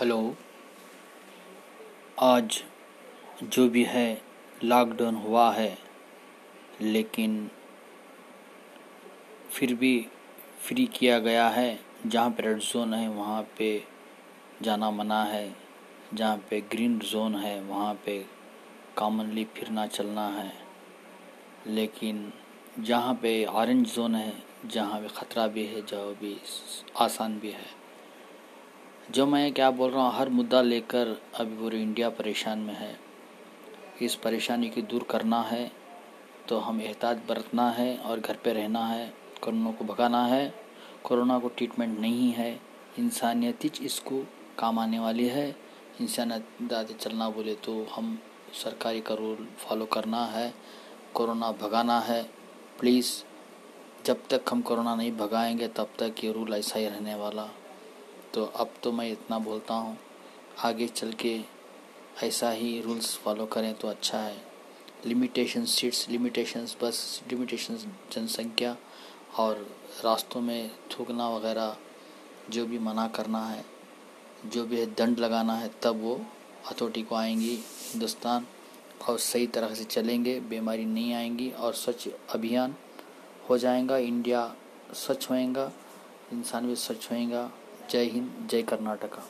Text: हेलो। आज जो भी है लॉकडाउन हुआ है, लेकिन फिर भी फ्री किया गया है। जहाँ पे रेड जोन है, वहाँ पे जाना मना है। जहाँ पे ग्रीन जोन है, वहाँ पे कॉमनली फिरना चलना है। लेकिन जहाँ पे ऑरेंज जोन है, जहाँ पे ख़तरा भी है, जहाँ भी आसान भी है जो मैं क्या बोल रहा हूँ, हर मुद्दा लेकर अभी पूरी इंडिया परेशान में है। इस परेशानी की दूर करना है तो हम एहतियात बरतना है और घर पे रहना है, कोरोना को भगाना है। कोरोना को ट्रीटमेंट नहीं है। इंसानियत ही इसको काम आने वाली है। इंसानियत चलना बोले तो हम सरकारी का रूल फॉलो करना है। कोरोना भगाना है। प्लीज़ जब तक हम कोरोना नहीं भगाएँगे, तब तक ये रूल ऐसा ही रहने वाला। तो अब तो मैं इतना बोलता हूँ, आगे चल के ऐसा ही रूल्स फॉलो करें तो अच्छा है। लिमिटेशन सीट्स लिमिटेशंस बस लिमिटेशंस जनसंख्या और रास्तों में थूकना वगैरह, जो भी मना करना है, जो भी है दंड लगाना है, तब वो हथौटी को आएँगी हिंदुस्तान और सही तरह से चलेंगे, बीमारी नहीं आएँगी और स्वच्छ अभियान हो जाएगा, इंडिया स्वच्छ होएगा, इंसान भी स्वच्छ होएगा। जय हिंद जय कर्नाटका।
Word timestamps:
हेलो। 0.00 0.36
आज 2.22 2.62
जो 3.42 3.68
भी 3.68 3.84
है 3.84 4.22
लॉकडाउन 4.64 5.14
हुआ 5.14 5.52
है, 5.52 5.78
लेकिन 6.80 7.50
फिर 9.50 9.74
भी 9.74 10.06
फ्री 10.58 10.86
किया 10.86 11.18
गया 11.18 11.48
है। 11.48 11.80
जहाँ 12.06 12.30
पे 12.30 12.42
रेड 12.42 12.58
जोन 12.58 12.94
है, 12.94 13.08
वहाँ 13.08 13.42
पे 13.58 13.84
जाना 14.62 14.90
मना 14.90 15.24
है। 15.24 15.56
जहाँ 16.14 16.36
पे 16.50 16.60
ग्रीन 16.60 16.98
जोन 16.98 17.34
है, 17.34 17.62
वहाँ 17.62 17.94
पे 17.94 18.26
कॉमनली 18.96 19.44
फिरना 19.44 19.86
चलना 19.86 20.28
है। 20.28 20.52
लेकिन 21.66 22.32
जहाँ 22.80 23.14
पे 23.14 23.44
ऑरेंज 23.44 23.94
जोन 23.94 24.14
है, 24.14 24.42
जहाँ 24.66 25.00
पे 25.00 25.08
ख़तरा 25.08 25.46
भी 25.46 25.66
है, 25.66 25.86
जहाँ 25.86 26.06
भी 26.06 26.40
आसान 27.00 27.38
भी 27.38 27.50
है 27.50 27.85
जो 29.10 29.26
मैं 29.26 29.52
क्या 29.52 29.70
बोल 29.70 29.90
रहा 29.90 30.02
हूँ, 30.02 30.18
हर 30.18 30.28
मुद्दा 30.28 30.60
लेकर 30.62 31.20
अभी 31.34 31.56
पूरी 31.56 31.82
इंडिया 31.82 32.08
परेशान 32.10 32.58
में 32.58 32.74
है। 32.74 32.98
इस 34.02 34.14
परेशानी 34.14 34.68
की 34.70 34.82
दूर 34.82 35.02
करना 35.02 35.40
है 35.42 35.70
तो 36.48 36.58
हम 36.58 36.80
एहतियात 36.80 37.22
बरतना 37.28 37.68
है 37.70 37.96
और 37.96 38.20
घर 38.20 38.36
पे 38.44 38.52
रहना 38.52 38.84
है, 38.86 39.12
कोरोना 39.42 39.70
को 39.70 39.84
भगाना 39.84 40.24
है। 40.26 40.54
कोरोना 41.04 41.38
को 41.38 41.48
ट्रीटमेंट 41.48 41.98
नहीं 41.98 42.30
है। 42.32 42.50
इंसानियत 42.98 43.64
ही 43.64 43.70
इसको 43.82 44.22
काम 44.58 44.78
आने 44.78 44.98
वाली 44.98 45.28
है। 45.28 45.48
इंसानियत 46.00 46.96
चलना 47.00 47.28
बोले 47.30 47.54
तो 47.54 47.86
हम 47.94 48.18
सरकारी 48.54 49.00
का 49.00 49.14
रूल 49.14 49.46
फॉलो 49.58 49.86
करना 49.86 50.24
है। 50.24 50.52
कोरोना 51.14 51.52
भगाना 51.52 51.98
है। 52.00 52.22
प्लीज़ 52.80 53.12
जब 54.04 54.26
तक 54.30 54.42
हम 54.50 54.60
कोरोना 54.62 54.94
नहीं 54.94 55.12
भगाएँगे, 55.12 55.68
तब 55.68 55.88
तक 55.98 56.24
ये 56.24 56.32
रूल 56.32 56.54
ऐसा 56.54 56.78
ही 56.78 56.86
रहने 56.86 57.14
वाला। 57.14 57.48
तो 58.36 58.44
अब 58.44 58.72
तो 58.82 58.90
मैं 58.92 59.10
इतना 59.12 59.38
बोलता 59.38 59.74
हूँ, 59.74 59.96
आगे 60.64 60.86
चल 60.88 61.12
के 61.12 61.40
ऐसा 62.22 62.50
ही 62.50 62.80
रूल्स 62.80 63.16
फॉलो 63.16 63.46
करें 63.46 63.72
तो 63.74 63.88
अच्छा 63.88 64.18
है। 64.18 64.36
लिमिटेशन 65.06 65.64
सीट्स 65.64 66.08
लिमिटेशंस 66.08 66.76
बस 66.82 67.22
लिमिटेशंस 67.30 67.86
जनसंख्या 68.12 68.76
और 69.38 69.66
रास्तों 70.04 70.40
में 70.40 70.70
थूकना 70.92 71.28
वगैरह, 71.30 71.76
जो 72.50 72.66
भी 72.66 72.78
मना 72.78 73.08
करना 73.08 73.44
है, 73.46 73.64
जो 74.46 74.64
भी 74.64 74.80
है 74.80 74.86
दंड 74.94 75.18
लगाना 75.18 75.54
है, 75.54 75.70
तब 75.82 76.02
वो 76.02 76.20
हथौटी 76.70 77.02
को 77.02 77.14
आएँगी 77.14 77.58
हिंदुस्तान 77.90 78.46
और 79.08 79.18
सही 79.18 79.46
तरह 79.46 79.74
से 79.74 79.84
चलेंगे, 79.84 80.40
बीमारी 80.40 80.84
नहीं 80.84 81.12
आएँगी 81.14 81.50
और 81.50 81.74
स्वच्छ 81.74 82.08
अभियान 82.34 82.74
हो 83.50 83.58
जाएगा, 83.58 83.96
इंडिया 83.96 84.54
स्वच्छ 84.94 85.30
होएगा, 85.30 85.72
इंसान 86.32 86.66
भी 86.66 86.76
स्वच्छ 86.76 87.10
होएगा। 87.12 87.50
जय 87.90 88.04
हिंद 88.04 88.48
जय 88.50 88.62
कर्नाटका। 88.62 89.22